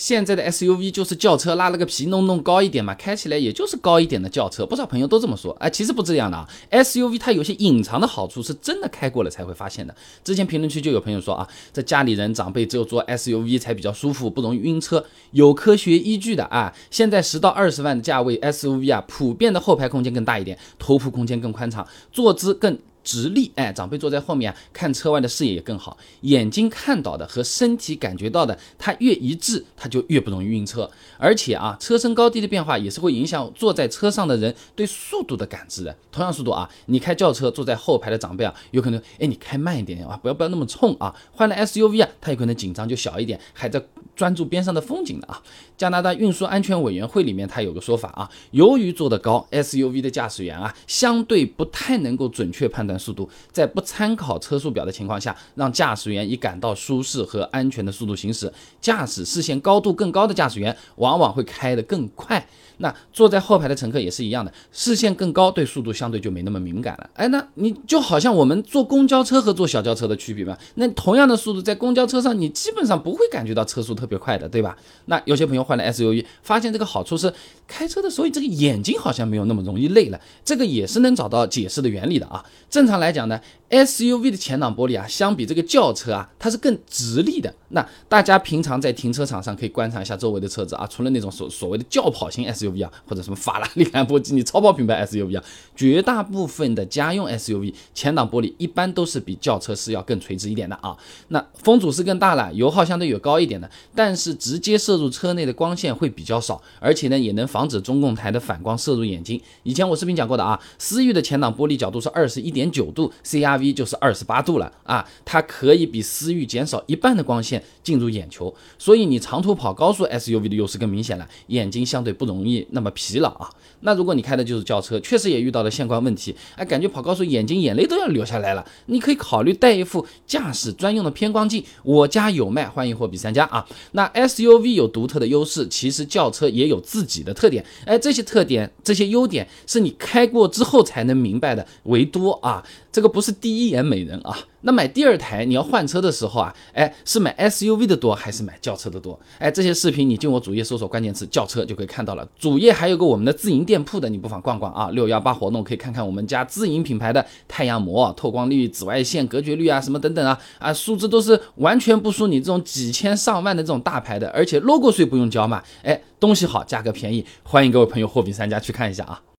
[0.00, 4.64] 现在的 SUV 就是轿车拉了个皮弄弄高一点嘛，开起来也就是高一点的轿车。
[4.64, 6.48] 不少朋友都这么说，哎，其实不这样的啊。
[6.70, 9.94] SUV 它有些隐藏的好处，是真的开过了才会发现的。
[10.24, 16.72] 之前评论区就有朋友说啊，这家里人长辈只有坐 SUV 才比较舒服，不容易晕车，有科学依据的啊。
[16.90, 22.78] 现在十到二十万的价位 SUV 啊，普遍的后排空间更大一点，头部空间更宽敞，坐姿更。
[23.02, 25.96] 直立，哎，长辈坐在后面啊，看车外的视野也更好。
[26.22, 30.90] 眼睛看到的和身体感觉到的，它越一致，它就越不容易晕车。
[31.18, 35.96] 而且啊，车身高低的变化也是会影响坐在车上的人对速度的感知的。
[36.12, 41.14] 同样速度啊，你开轿车坐在后排的长辈啊，有可能，哎，你开慢一点啊，不要不要那么冲啊。
[41.32, 43.82] 换了 SUV 啊，他有可能紧张就小一点，还在
[44.20, 45.40] 专注边上的风景的啊。
[45.78, 52.90] 加拿大运输安全委员会里面他有个说法啊，由于坐得高，SUV 的驾驶员啊，相对不太能够准确判断。
[53.00, 58.52] 速度在不参考车速表的情况下，让驾驶员以感到舒适和安全的速度行驶。
[58.78, 62.46] 驾驶视线高度更高的驾驶员往往会开得更快。
[62.82, 67.08] 那坐在后排的乘客也是一样的，视线更高，对速度相对就没那么敏感了。
[67.14, 70.58] 哎，那你就好像我们坐公交车和坐小轿车的区别吧？
[70.74, 74.76] 那同样的速度在公交车上，你基本上不会感觉到车速特别快的，对吧？
[75.06, 77.32] 那有些朋友换了 SUV，发现这个好处是
[77.66, 82.44] 开车的时候这个眼睛好像没有那么容易累了，这个也是能找到解释的原理的啊。
[82.68, 87.52] 正常来讲呢，SUV 的前挡玻璃啊，相比这个轿车啊，它是更直立的。
[87.70, 95.44] 那大家平常在停车场上可以观察一下周围的车子啊，除了那种所所谓的轿跑型 SUV 啊，或者什么法拉利、兰博基尼超跑品牌 SUV 啊，
[95.76, 100.96] 绝大部分的家用 SUV 前挡玻璃一般都是比轿车是要更垂直一点的啊。
[101.28, 109.40] 那风阻是更大了，油耗相对有高一点的，但是直接射入车内的光线会比较少，而且呢也能防止中控台的反光射入眼睛。
[109.62, 117.62] 以前我视频讲过的啊，思域的前挡玻璃角度是二十一点九度，CRV 就是二十八度了啊，它可以比思域减少一半的光线。
[117.82, 123.50] 进入眼球，所以你长途跑高速，SUV 的优势更明显了，眼睛相对不容易那么疲劳啊。
[123.80, 133.66] 那如果你开的就是轿车，确实也遇到了相关问题，哎，感觉跑高速眼睛眼泪都要流下来了，你可以考虑带一副驾驶专用的偏光镜，我家有卖，欢迎货比三家啊。
[133.92, 144.36] 那 SUV 有独特的优势，其实轿车也有自己的特点，哎，这些特点、这些优点是你开过之后才能明白的，唯多啊，这个不是第一眼美人啊。
[144.62, 149.18] 那买第二台你要换车的时候啊，哎，是买 SUV 的多还是买轿车的多？
[149.38, 152.28] 哎，这些视频你进我主页搜索关键词轿车就可以看到了。
[152.38, 154.90] 主页还有个我们的自营店铺的，你不妨逛逛啊。
[154.90, 165.62] 六幺八活动可以看看我们家自营品牌的太阳膜、透光率、紫外线隔绝率啊，什么等等啊啊，数字都是完全不输你这种几千上万的这这种大牌的，而且 logo 税不用交嘛。
[165.84, 169.22] 哎，东西好，价格便宜，欢迎各位朋友货比三家去看一下啊。